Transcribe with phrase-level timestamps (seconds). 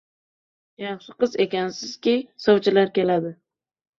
[0.83, 2.15] Yaxshi qiz ekan- sizki,
[2.45, 3.35] sovchilar keladi.